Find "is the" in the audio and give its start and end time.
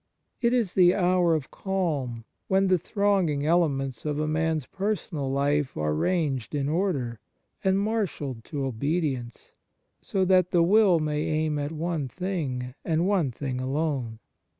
0.51-0.95